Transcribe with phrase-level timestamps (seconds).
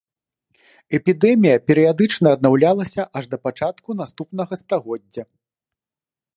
[0.97, 5.23] Эпідэмія перыядычна аднаўлялася аж да пачатку наступнага стагоддзя.